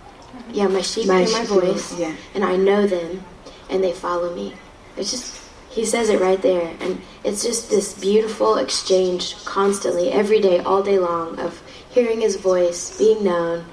[0.51, 2.15] Yeah, my sheep My hear my sheep, voice, yeah.
[2.35, 3.23] and I know them,
[3.69, 4.53] and they follow me.
[4.95, 6.75] It's just, He says it right there.
[6.79, 12.35] And it's just this beautiful exchange constantly, every day, all day long, of hearing His
[12.35, 13.65] voice, being known,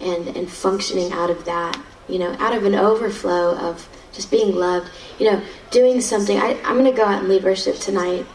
[0.00, 4.54] and and functioning out of that you know out of an overflow of just being
[4.54, 8.26] loved you know doing something I, i'm going to go out and lead worship tonight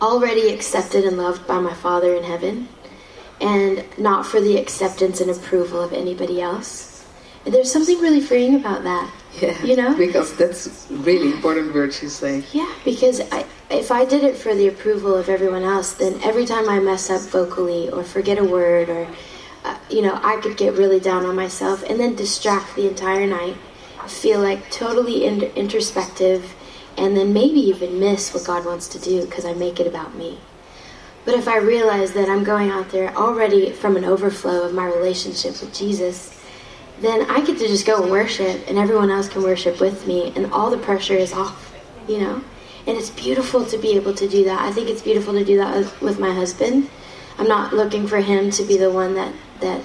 [0.00, 2.68] already accepted and loved by my father in heaven
[3.40, 6.91] and not for the acceptance and approval of anybody else
[7.44, 9.60] there's something really freeing about that Yeah.
[9.64, 12.44] you know Because that's really important words you say.
[12.52, 16.44] yeah, because I, if I did it for the approval of everyone else, then every
[16.44, 19.08] time I mess up vocally or forget a word or,
[19.64, 23.26] uh, you know, I could get really down on myself and then distract the entire
[23.26, 23.56] night,
[24.06, 26.54] feel like totally in- introspective,
[26.98, 30.14] and then maybe even miss what God wants to do because I make it about
[30.14, 30.38] me.
[31.24, 34.84] But if I realize that I'm going out there already from an overflow of my
[34.86, 36.38] relationship with Jesus,
[37.02, 40.32] then I get to just go and worship, and everyone else can worship with me,
[40.36, 41.74] and all the pressure is off,
[42.08, 42.42] you know?
[42.86, 44.60] And it's beautiful to be able to do that.
[44.60, 46.88] I think it's beautiful to do that with, my husband.
[47.38, 49.82] I'm not looking for him to be the one that that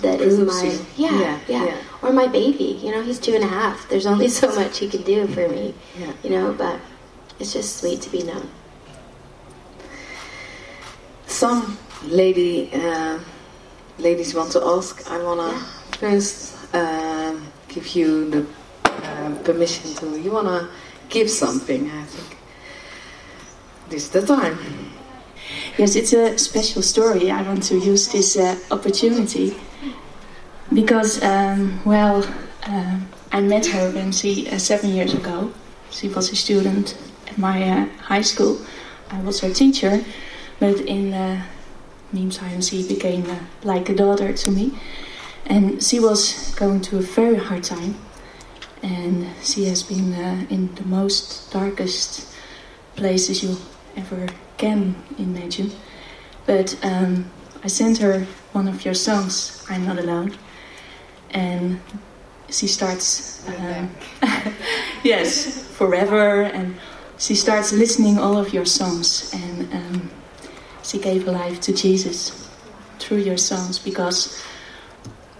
[0.00, 1.82] that is my yeah, Yeah, yeah yeah.
[2.02, 2.78] or my baby.
[2.82, 3.88] You know, he's two and a half.
[3.88, 5.74] There's only so much he can do for me.
[5.98, 6.12] Yeah.
[6.22, 6.78] You know, but
[7.38, 8.48] it's just sweet to be known.
[11.26, 13.18] some lady uh,
[13.98, 15.66] ladies want to ask, I wanna yeah.
[16.04, 17.34] First uh,
[17.68, 18.46] give you the
[18.84, 20.20] uh, permission to.
[20.20, 20.68] You wanna
[21.08, 21.90] give something?
[21.90, 22.36] I think
[23.88, 24.58] this is the time.
[25.78, 27.30] Yes, it's a special story.
[27.30, 29.56] I want to use this uh, opportunity
[30.74, 32.22] because, um, well,
[32.66, 32.98] uh,
[33.32, 35.52] I met her when she uh, seven years ago.
[35.90, 38.60] She was a student at my uh, high school.
[39.10, 40.04] I was her teacher,
[40.60, 41.40] but in the
[42.12, 44.72] meantime, she became uh, like a daughter to me.
[45.46, 47.96] And she was going through a very hard time,
[48.82, 52.34] and she has been uh, in the most darkest
[52.96, 53.56] places you
[53.96, 55.70] ever can imagine.
[56.46, 57.30] But um,
[57.62, 60.34] I sent her one of your songs, I'm Not Alone.
[61.30, 61.80] And
[62.50, 63.90] she starts, um,
[65.02, 66.42] yes, forever.
[66.42, 66.76] And
[67.18, 69.32] she starts listening all of your songs.
[69.34, 70.10] And um,
[70.82, 72.48] she gave life to Jesus
[72.98, 74.42] through your songs because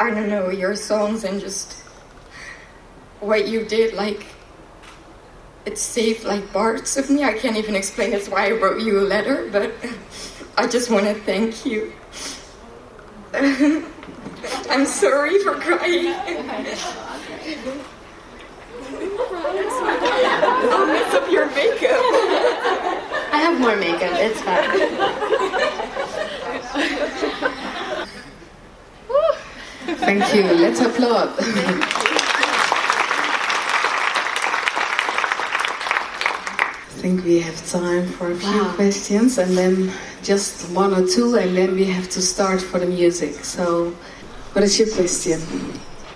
[0.04, 1.80] I don't know your songs and just
[3.20, 4.26] what you did like
[5.64, 7.24] it saved like parts of me.
[7.24, 9.72] I can't even explain that's why I wrote you a letter, but
[10.58, 11.90] I just want to thank you.
[14.68, 16.12] I'm sorry for crying.
[20.68, 22.04] I'll mess up your makeup.
[23.32, 24.42] I have more makeup, it's
[27.40, 27.50] fine.
[29.84, 30.42] Thank you.
[30.42, 31.34] Let's applaud.
[31.38, 31.42] I
[37.04, 38.72] think we have time for a few wow.
[38.74, 39.92] questions and then
[40.22, 43.44] just one or two and then we have to start for the music.
[43.44, 43.90] So,
[44.54, 45.42] what is your question?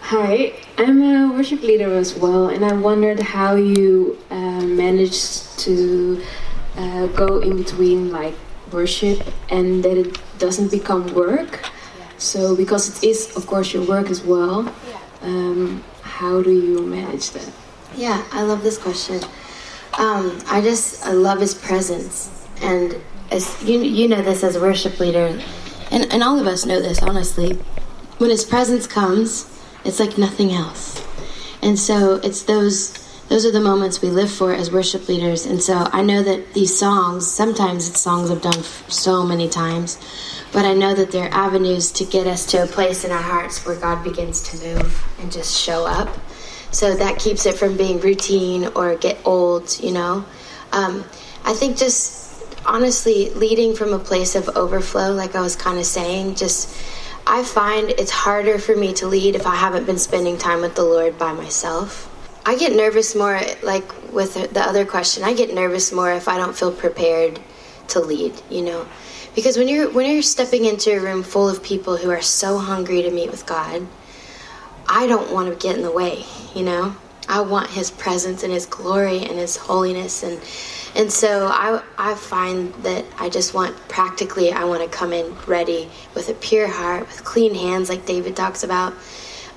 [0.00, 6.22] Hi, I'm a worship leader as well, and I wondered how you uh, managed to
[6.76, 8.34] uh, go in between like
[8.72, 11.68] worship and that it doesn't become work.
[12.18, 14.72] So, because it is, of course, your work as well,
[15.22, 17.50] um, how do you manage that?
[17.96, 19.20] Yeah, I love this question.
[19.98, 22.96] Um, I just I love his presence, and
[23.30, 25.40] as you you know this as a worship leader,
[25.90, 27.58] and and all of us know this honestly.
[28.18, 29.46] When his presence comes,
[29.84, 31.02] it's like nothing else,
[31.62, 35.44] and so it's those those are the moments we live for as worship leaders.
[35.44, 39.98] And so I know that these songs, sometimes it's songs I've done so many times,
[40.52, 43.66] but I know that they're avenues to get us to a place in our hearts
[43.66, 46.08] where God begins to move and just show up.
[46.70, 50.24] So that keeps it from being routine or get old, you know.
[50.72, 51.04] Um,
[51.44, 55.86] I think just honestly leading from a place of overflow, like I was kind of
[55.86, 56.74] saying, just
[57.26, 60.74] I find it's harder for me to lead if I haven't been spending time with
[60.74, 62.07] the Lord by myself.
[62.48, 66.38] I get nervous more, like with the other question, I get nervous more if I
[66.38, 67.38] don't feel prepared
[67.88, 68.88] to lead, you know.
[69.34, 72.56] Because when you're when you're stepping into a room full of people who are so
[72.56, 73.86] hungry to meet with God,
[74.88, 76.96] I don't want to get in the way, you know?
[77.28, 80.40] I want his presence and his glory and his holiness and
[80.96, 85.36] and so I I find that I just want practically I want to come in
[85.46, 88.94] ready with a pure heart with clean hands like David talks about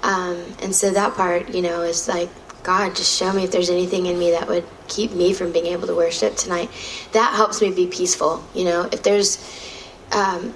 [0.03, 2.27] um, and so that part you know is like
[2.63, 5.67] God just show me if there's anything in me that would keep me from being
[5.67, 6.69] able to worship tonight
[7.13, 9.37] that helps me be peaceful you know if there's
[10.11, 10.53] um,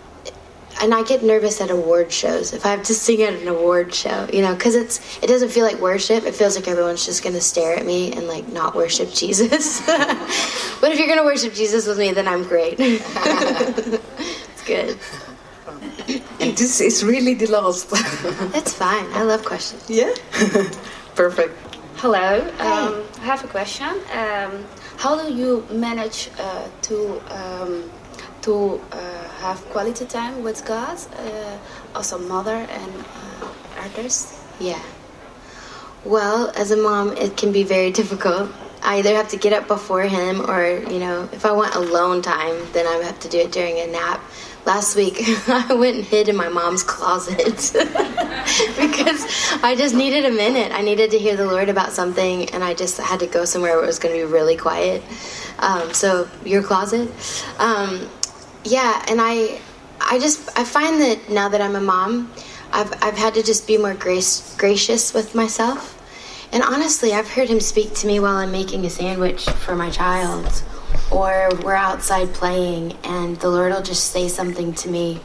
[0.82, 3.94] and I get nervous at award shows if I have to sing at an award
[3.94, 6.26] show, you know, because it's it doesn't feel like worship.
[6.26, 9.82] It feels like everyone's just gonna stare at me and like not worship Jesus.
[9.86, 12.76] but if you're gonna worship Jesus with me, then I'm great.
[12.80, 14.98] it's good.
[16.40, 17.88] And this is really the last.
[18.56, 19.06] it's fine.
[19.14, 19.90] I love questions.
[19.90, 20.14] Yeah.
[21.16, 21.54] Perfect.
[21.98, 22.42] Hello.
[22.60, 23.88] Um, I have a question.
[23.88, 24.66] Um,
[24.98, 27.90] how do you manage uh, to um,
[28.42, 31.58] to uh, have quality time with God, uh,
[31.96, 32.92] as a mother and
[33.42, 33.48] uh,
[33.80, 34.36] artist?
[34.60, 34.84] Yeah.
[36.04, 38.52] Well, as a mom, it can be very difficult.
[38.84, 42.22] I either have to get up before him, or you know, if I want alone
[42.22, 44.22] time, then I have to do it during a nap.
[44.66, 47.38] Last week, I went and hid in my mom's closet
[48.80, 49.26] because
[49.64, 50.72] I just needed a minute.
[50.72, 53.76] I needed to hear the Lord about something, and I just had to go somewhere
[53.76, 55.04] where it was going to be really quiet.
[55.60, 57.12] Um, so, your closet.
[57.60, 58.10] Um,
[58.64, 59.62] yeah, and I,
[60.02, 62.32] I just I find that now that I'm a mom,
[62.72, 65.92] I've I've had to just be more grace gracious with myself.
[66.52, 69.90] And honestly, I've heard him speak to me while I'm making a sandwich for my
[69.90, 70.64] child,
[71.16, 75.22] or we're outside playing and the Lord will just say something to me.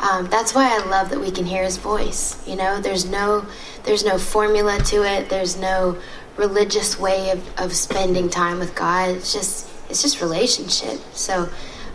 [0.00, 2.46] Um, that's why I love that we can hear His voice.
[2.46, 3.46] You know, there's no
[3.84, 5.28] there's no formula to it.
[5.28, 5.96] There's no
[6.36, 9.10] religious way of, of spending time with God.
[9.10, 10.98] It's just it's just relationship.
[11.12, 11.48] So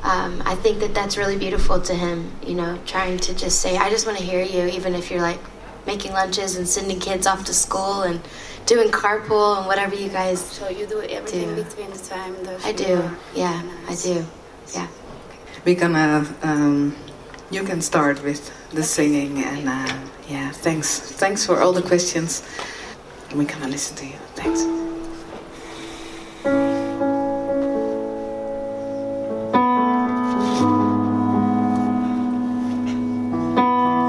[0.03, 2.31] um, I think that that's really beautiful to Him.
[2.45, 5.21] You know, trying to just say, I just want to hear you, even if you're
[5.21, 5.39] like
[5.85, 8.21] making lunches and sending kids off to school and
[8.65, 10.39] doing carpool and whatever you guys.
[10.39, 11.63] So you do everything do.
[11.63, 12.33] between the time.
[12.43, 13.09] The I do.
[13.35, 13.61] Yeah.
[13.87, 14.25] I do.
[14.73, 14.87] Yeah.
[15.65, 16.25] We're gonna.
[16.41, 16.95] Um,
[17.51, 18.81] you can start with the okay.
[18.81, 19.95] singing and uh,
[20.27, 20.51] yeah.
[20.51, 20.99] Thanks.
[20.99, 22.43] Thanks for all the questions.
[23.33, 24.17] We're gonna listen to you.
[24.35, 24.61] Thanks.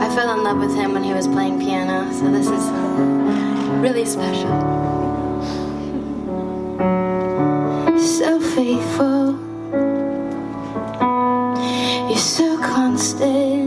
[0.02, 2.68] I fell in love with him when he was playing piano, so this is.
[2.68, 4.50] Uh, really special.
[7.98, 9.38] So faithful,
[12.08, 13.63] you're so constant.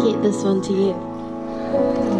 [0.00, 2.19] dedicate this one to you.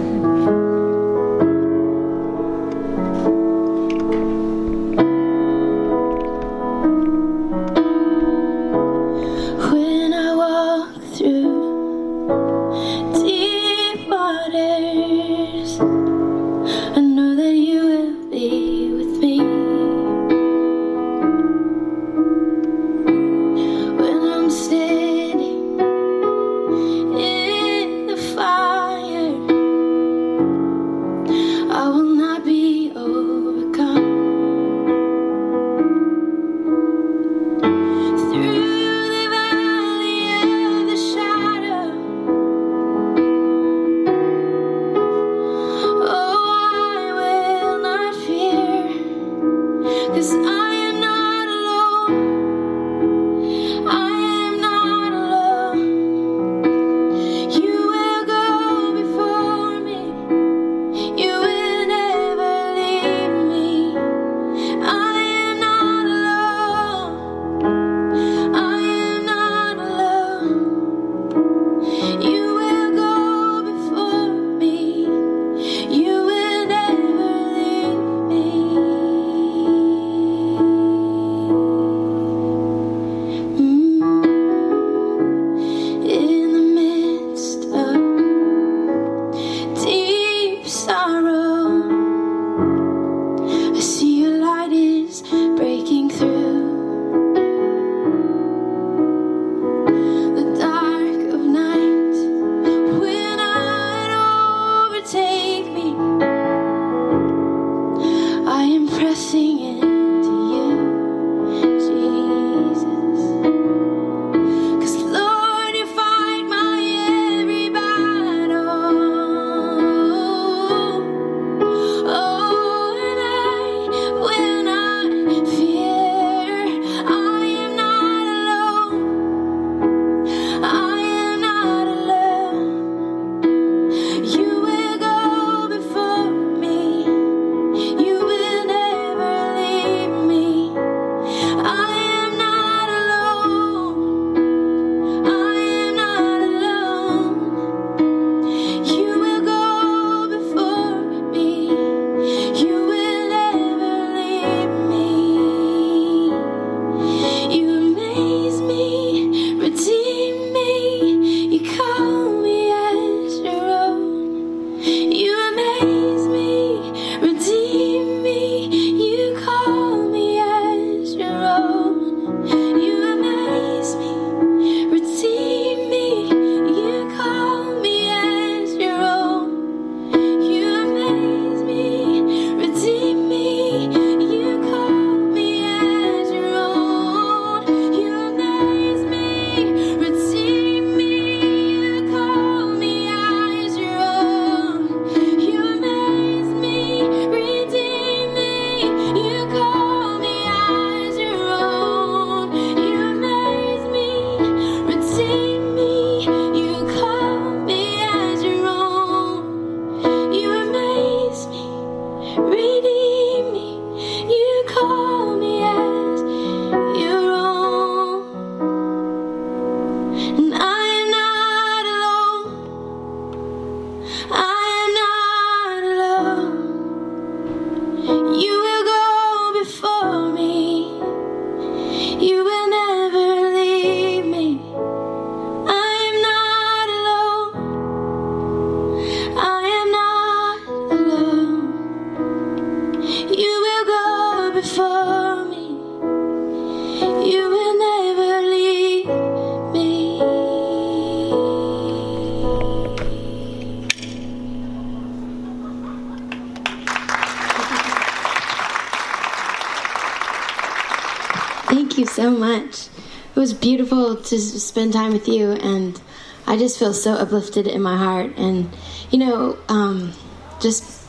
[263.40, 265.98] Was beautiful to spend time with you, and
[266.46, 268.36] I just feel so uplifted in my heart.
[268.36, 268.70] And
[269.10, 270.12] you know, um,
[270.60, 271.06] just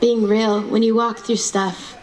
[0.00, 1.96] being real when you walk through stuff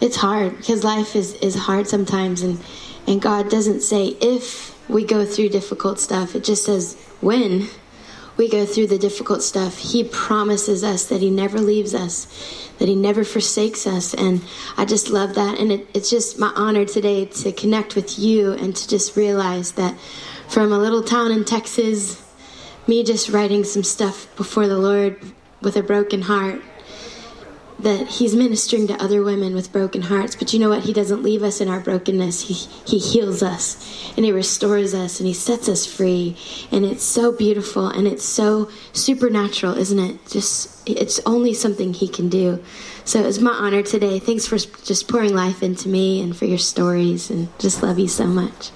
[0.00, 2.58] it's hard because life is, is hard sometimes and
[3.06, 7.68] and god doesn't say if we go through difficult stuff it just says when
[8.36, 9.78] we go through the difficult stuff.
[9.78, 12.26] He promises us that he never leaves us
[12.78, 14.42] that he never forsakes us and
[14.76, 18.52] i just love that and it, it's just my honor today to connect with you
[18.52, 19.96] and to just realize that
[20.48, 22.22] from a little town in texas
[22.86, 25.18] me just writing some stuff before the lord
[25.62, 26.60] with a broken heart
[27.78, 30.84] that he's ministering to other women with broken hearts but you know what?
[30.84, 32.42] He doesn't leave us in our brokenness.
[32.42, 36.36] He he heals us and he restores us and he sets us free.
[36.70, 40.26] And it's so beautiful and it's so supernatural isn't it?
[40.28, 42.62] Just it's only something he can do.
[43.04, 44.18] So it's my honor today.
[44.18, 48.08] Thanks for just pouring life into me and for your stories and just love you
[48.08, 48.70] so much.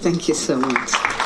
[0.00, 1.25] Thank you so much.